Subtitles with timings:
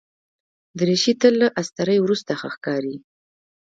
[0.79, 2.95] دریشي تل له استري وروسته ښه ښکاري.